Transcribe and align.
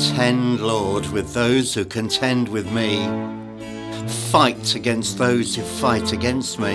Contend, 0.00 0.60
Lord, 0.60 1.04
with 1.08 1.34
those 1.34 1.74
who 1.74 1.84
contend 1.84 2.48
with 2.48 2.72
me. 2.72 3.06
Fight 4.30 4.74
against 4.74 5.18
those 5.18 5.54
who 5.54 5.60
fight 5.62 6.14
against 6.14 6.58
me. 6.58 6.74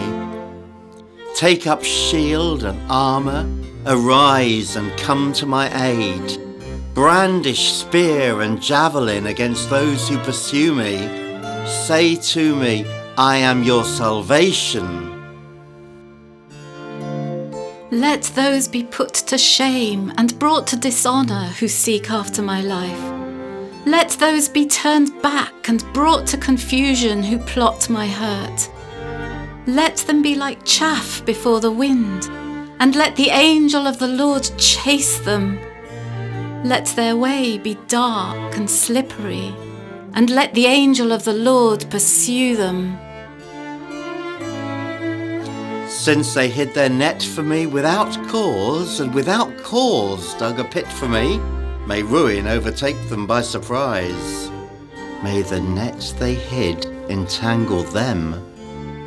Take 1.33 1.66
up 1.66 1.83
shield 1.83 2.64
and 2.64 2.80
armour. 2.88 3.50
Arise 3.88 4.75
and 4.75 4.96
come 5.00 5.33
to 5.33 5.47
my 5.47 5.75
aid. 5.89 6.39
Brandish 6.93 7.74
spear 7.74 8.42
and 8.42 8.61
javelin 8.61 9.25
against 9.25 9.71
those 9.71 10.07
who 10.07 10.19
pursue 10.19 10.75
me. 10.75 10.96
Say 11.66 12.18
to 12.18 12.55
me, 12.55 12.86
I 13.18 13.38
am 13.38 13.64
your 13.64 13.86
salvation. 13.86 15.14
Let 17.92 18.24
those 18.24 18.68
be 18.68 18.84
put 18.84 19.14
to 19.14 19.38
shame 19.38 20.12
and 20.18 20.38
brought 20.39 20.66
to 20.68 20.75
dishonour 20.75 21.46
who 21.60 21.68
seek 21.68 22.10
after 22.10 22.42
my 22.42 22.61
life. 22.61 23.00
Let 23.86 24.10
those 24.10 24.50
be 24.50 24.66
turned 24.66 25.21
back 25.21 25.70
and 25.70 25.86
brought 25.94 26.25
to 26.28 26.38
confusion 26.38 27.21
who 27.21 27.38
plot 27.38 27.88
my 27.88 28.08
hurt. 28.08 28.71
Let 29.68 29.98
them 29.98 30.24
be 30.24 30.34
like 30.34 30.66
chaff 30.66 31.24
before 31.25 31.60
the 31.60 31.70
wind, 31.70 32.28
and 32.80 32.95
let 32.95 33.16
the 33.16 33.30
angel 33.30 33.86
of 33.86 33.99
the 33.99 34.08
Lord 34.08 34.49
chase 34.58 35.20
them. 35.20 35.59
Let 36.64 36.88
their 36.88 37.16
way 37.16 37.59
be 37.59 37.75
dark 37.88 38.58
and 38.58 38.67
slippery, 38.67 39.53
and 40.14 40.31
let 40.31 40.55
the 40.55 40.66
angel 40.66 41.11
of 41.11 41.23
the 41.23 41.33
Lord 41.33 41.86
pursue 41.92 42.58
them. 42.58 42.97
Since 46.06 46.36
they 46.36 46.50
hid 46.50 46.75
their 46.75 46.88
net 46.88 47.23
for 47.23 47.42
me 47.42 47.66
without 47.66 48.14
cause, 48.28 49.00
and 49.00 49.11
without 49.11 49.58
cause 49.64 50.36
dug 50.36 50.59
a 50.59 50.64
pit 50.64 50.86
for 50.86 51.09
me, 51.09 51.39
May 51.88 52.03
ruin 52.03 52.45
overtake 52.45 53.09
them 53.09 53.25
by 53.25 53.42
surprise. 53.42 54.52
May 55.23 55.42
the 55.42 55.59
net 55.61 56.14
they 56.20 56.36
hid 56.36 56.86
entangle 57.09 57.81
them. 57.81 58.39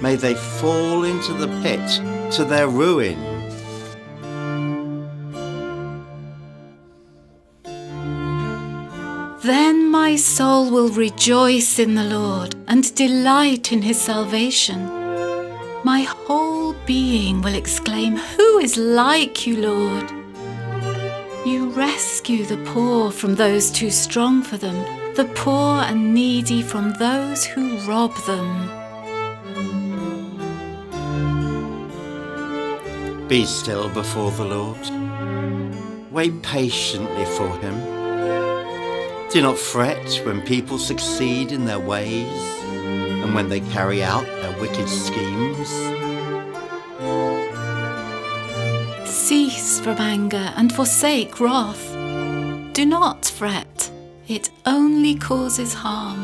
May 0.03 0.17
they 0.17 0.35
fall 0.35 1.05
into 1.05 1.35
the 1.35 1.47
pit 1.63 2.33
to 2.33 2.45
their 2.45 2.67
ruin. 2.67 3.17
Then 9.45 9.89
my 9.89 10.17
soul 10.17 10.69
will 10.69 10.89
rejoice 10.89 11.79
in 11.79 11.95
the 11.95 12.03
Lord 12.19 12.57
and 12.67 12.93
delight 12.97 13.71
in 13.71 13.83
his 13.83 14.01
salvation. 14.01 14.85
My 15.85 16.01
whole 16.03 16.58
being 16.89 17.43
will 17.43 17.55
exclaim, 17.55 18.17
Who 18.17 18.59
is 18.61 18.79
like 18.79 19.47
you, 19.47 19.59
Lord? 19.59 20.11
You 21.45 21.69
rescue 21.73 22.47
the 22.47 22.57
poor 22.73 23.11
from 23.11 23.35
those 23.35 23.71
too 23.71 23.91
strong 23.91 24.43
for 24.43 24.57
them, 24.57 24.75
the 25.15 25.27
poor 25.35 25.83
and 25.83 26.15
needy 26.15 26.63
from 26.63 26.95
those 26.95 27.45
who 27.45 27.77
rob 27.81 28.17
them. 28.25 28.49
Be 33.29 33.45
still 33.45 33.91
before 33.91 34.31
the 34.31 34.47
Lord. 34.47 36.11
Wait 36.11 36.43
patiently 36.43 37.27
for 37.37 37.55
him. 37.59 37.77
Do 39.31 39.43
not 39.43 39.59
fret 39.59 40.23
when 40.25 40.41
people 40.41 40.79
succeed 40.79 41.53
in 41.53 41.67
their 41.67 41.81
ways 41.81 42.43
and 42.73 43.35
when 43.35 43.51
they 43.51 43.61
carry 43.61 44.03
out 44.03 44.25
their 44.25 44.59
wicked 44.59 44.89
schemes. 44.89 45.98
From 49.89 50.05
anger 50.05 50.53
and 50.57 50.71
forsake 50.71 51.41
wrath. 51.41 51.95
Do 52.75 52.85
not 52.85 53.25
fret, 53.25 53.91
it 54.29 54.51
only 54.67 55.15
causes 55.15 55.73
harm. 55.73 56.21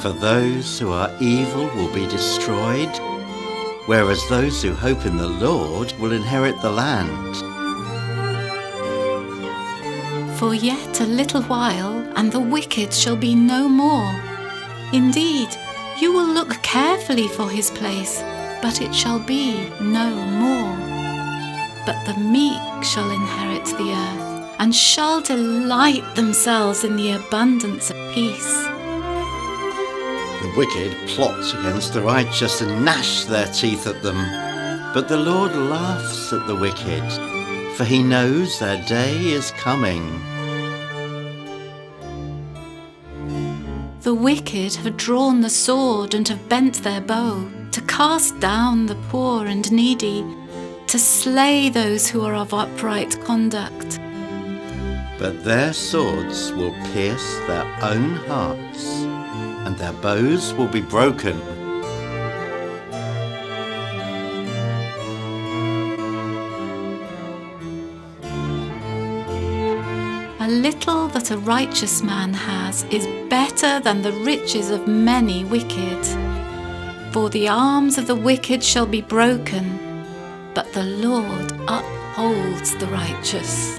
For 0.00 0.12
those 0.12 0.78
who 0.78 0.90
are 0.90 1.12
evil 1.20 1.66
will 1.76 1.92
be 1.92 2.06
destroyed, 2.06 2.88
whereas 3.84 4.26
those 4.30 4.62
who 4.62 4.72
hope 4.72 5.04
in 5.04 5.18
the 5.18 5.28
Lord 5.28 5.92
will 6.00 6.12
inherit 6.12 6.58
the 6.62 6.70
land. 6.70 7.36
For 10.38 10.54
yet 10.54 11.02
a 11.02 11.06
little 11.20 11.42
while, 11.42 11.94
and 12.16 12.32
the 12.32 12.40
wicked 12.40 12.94
shall 12.94 13.16
be 13.16 13.34
no 13.34 13.68
more. 13.68 14.14
Indeed, 14.94 15.50
you 15.98 16.10
will 16.10 16.32
look 16.32 16.54
carefully 16.62 17.28
for 17.28 17.50
his 17.50 17.70
place 17.70 18.22
but 18.64 18.80
it 18.80 18.94
shall 18.94 19.18
be 19.18 19.68
no 19.78 20.08
more. 20.40 20.74
But 21.84 22.02
the 22.06 22.18
meek 22.18 22.82
shall 22.82 23.10
inherit 23.10 23.66
the 23.66 23.92
earth, 23.92 24.56
and 24.58 24.74
shall 24.74 25.20
delight 25.20 26.14
themselves 26.14 26.82
in 26.82 26.96
the 26.96 27.10
abundance 27.10 27.90
of 27.90 28.14
peace. 28.14 28.62
The 30.40 30.54
wicked 30.56 30.96
plot 31.08 31.44
against 31.58 31.92
the 31.92 32.00
righteous 32.00 32.62
and 32.62 32.86
gnash 32.86 33.24
their 33.24 33.48
teeth 33.48 33.86
at 33.86 34.02
them. 34.02 34.16
But 34.94 35.08
the 35.08 35.18
Lord 35.18 35.54
laughs 35.54 36.32
at 36.32 36.46
the 36.46 36.56
wicked, 36.56 37.04
for 37.76 37.84
he 37.84 38.02
knows 38.02 38.58
their 38.58 38.82
day 38.86 39.14
is 39.26 39.50
coming. 39.50 40.08
The 44.00 44.14
wicked 44.14 44.76
have 44.76 44.96
drawn 44.96 45.42
the 45.42 45.50
sword 45.50 46.14
and 46.14 46.26
have 46.28 46.48
bent 46.48 46.82
their 46.82 47.02
bow 47.02 47.50
cast 47.96 48.40
down 48.40 48.86
the 48.86 48.96
poor 49.08 49.46
and 49.46 49.70
needy, 49.70 50.24
to 50.88 50.98
slay 50.98 51.68
those 51.68 52.08
who 52.08 52.22
are 52.22 52.34
of 52.34 52.52
upright 52.52 53.16
conduct. 53.22 54.00
But 55.16 55.44
their 55.44 55.72
swords 55.72 56.52
will 56.54 56.74
pierce 56.92 57.38
their 57.46 57.64
own 57.82 58.16
hearts, 58.26 58.84
and 59.64 59.76
their 59.78 59.92
bows 59.92 60.52
will 60.54 60.66
be 60.66 60.80
broken. 60.80 61.40
A 70.40 70.48
little 70.48 71.06
that 71.14 71.30
a 71.30 71.38
righteous 71.38 72.02
man 72.02 72.34
has 72.34 72.82
is 72.90 73.06
better 73.30 73.78
than 73.78 74.02
the 74.02 74.12
riches 74.24 74.70
of 74.70 74.88
many 74.88 75.44
wicked. 75.44 76.33
For 77.14 77.30
the 77.30 77.46
arms 77.46 77.96
of 77.96 78.08
the 78.08 78.16
wicked 78.16 78.60
shall 78.64 78.86
be 78.86 79.00
broken, 79.00 79.78
but 80.52 80.72
the 80.72 80.82
Lord 80.82 81.52
upholds 81.68 82.74
the 82.74 82.88
righteous. 82.88 83.78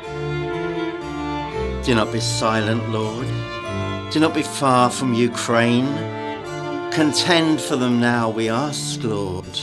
Do 1.85 1.93
not 1.93 2.13
be 2.13 2.21
silent, 2.21 2.87
Lord. 2.91 3.27
Do 4.09 4.21
not 4.21 4.33
be 4.33 4.41
far 4.41 4.89
from 4.89 5.13
Ukraine. 5.13 5.93
Contend 6.93 7.59
for 7.59 7.75
them 7.75 7.99
now, 7.99 8.29
we 8.29 8.47
ask, 8.47 9.03
Lord. 9.03 9.59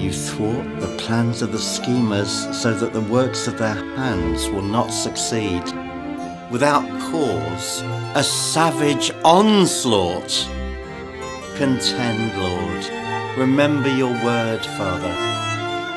You 0.00 0.10
thwart 0.10 0.80
the 0.80 0.96
plans 0.96 1.42
of 1.42 1.52
the 1.52 1.58
schemers 1.58 2.32
so 2.56 2.72
that 2.72 2.94
the 2.94 3.02
works 3.12 3.46
of 3.46 3.58
their 3.58 3.74
hands 3.94 4.48
will 4.48 4.62
not 4.62 4.88
succeed. 4.88 5.64
Without 6.50 6.88
cause, 7.12 7.82
a 8.14 8.24
savage 8.24 9.10
onslaught 9.22 10.48
contend, 11.58 12.40
Lord. 12.40 13.36
Remember 13.36 13.88
your 13.88 14.12
word, 14.24 14.64
Father. 14.78 15.12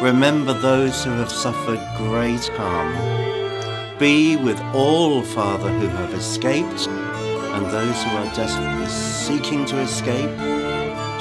Remember 0.04 0.54
those 0.54 1.04
who 1.04 1.12
have 1.12 1.32
suffered 1.32 1.80
great 1.98 2.48
harm. 2.58 4.00
Be 4.00 4.38
with 4.38 4.60
all, 4.74 5.22
Father, 5.22 5.70
who 5.70 5.88
have 5.88 6.16
escaped 6.16 6.88
and 6.88 7.66
those 7.68 8.04
who 8.04 8.10
are 8.10 8.34
desperately 8.34 8.88
seeking 8.88 9.64
to 9.66 9.78
escape. 9.82 10.32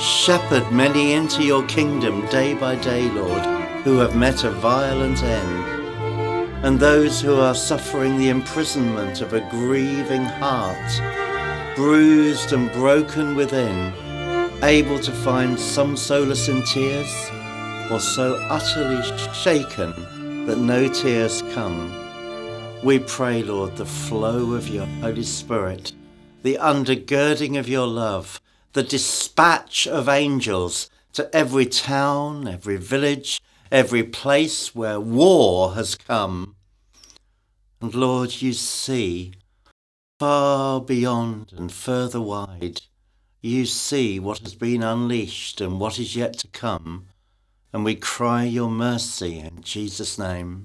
Shepherd 0.01 0.73
many 0.73 1.13
into 1.13 1.45
your 1.45 1.63
kingdom 1.67 2.25
day 2.29 2.55
by 2.55 2.77
day, 2.77 3.11
Lord, 3.11 3.45
who 3.85 3.99
have 3.99 4.17
met 4.17 4.45
a 4.45 4.51
violent 4.51 5.23
end. 5.23 6.65
And 6.65 6.81
those 6.81 7.21
who 7.21 7.35
are 7.35 7.55
suffering 7.55 8.17
the 8.17 8.31
imprisonment 8.31 9.21
of 9.21 9.35
a 9.35 9.47
grieving 9.51 10.25
heart, 10.25 11.77
bruised 11.77 12.55
and 12.55 12.73
broken 12.73 13.35
within, 13.35 13.93
able 14.63 14.99
to 14.99 15.11
find 15.11 15.59
some 15.59 15.97
solace 15.97 16.49
in 16.49 16.63
tears, 16.63 17.31
or 17.91 17.99
so 17.99 18.35
utterly 18.51 19.03
shaken 19.33 20.47
that 20.47 20.59
no 20.59 20.87
tears 20.87 21.43
come. 21.55 21.91
We 22.83 22.99
pray, 22.99 23.43
Lord, 23.43 23.77
the 23.77 23.87
flow 23.87 24.53
of 24.53 24.69
your 24.69 24.87
Holy 24.87 25.23
Spirit, 25.23 25.93
the 26.43 26.59
undergirding 26.61 27.59
of 27.59 27.69
your 27.69 27.87
love, 27.87 28.41
the 28.75 28.83
dispatch 28.83 29.87
of 29.87 30.09
angels 30.09 30.91
to 31.15 31.35
every 31.35 31.67
town, 31.67 32.47
every 32.47 32.77
village, 32.77 33.41
every 33.73 34.03
place 34.03 34.75
where 34.75 35.01
war 35.01 35.75
has 35.75 35.95
come. 35.95 36.55
And 37.81 37.95
Lord, 37.95 38.43
you 38.43 38.53
see, 38.53 39.33
far 40.19 40.81
beyond 40.81 41.53
and 41.57 41.73
further 41.73 42.21
wide, 42.21 42.83
you 43.41 43.65
see 43.65 44.21
what 44.21 44.41
has 44.41 44.55
been 44.55 44.83
unleashed 44.83 45.61
and 45.61 45.81
what 45.81 45.99
is 45.99 46.15
yet 46.15 46.35
to 46.39 46.49
come, 46.49 47.07
and 47.73 47.85
we 47.85 47.95
cry 47.95 48.45
your 48.45 48.71
mercy 48.71 49.39
in 49.39 49.63
Jesus' 49.63 50.19
name. 50.19 50.59